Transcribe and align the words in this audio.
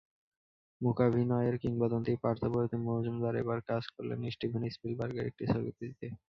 মূকাভিনয়ের 0.81 1.55
কিংবদন্তি 1.63 2.13
পার্থপ্রতিম 2.23 2.81
মজুমদার 2.89 3.35
এবার 3.43 3.59
কাজ 3.69 3.83
করলেন 3.93 4.19
স্টিভেন 4.31 4.63
স্পিলবার্গের 4.75 5.29
একটি 5.29 5.43
ছবিতে। 5.51 5.85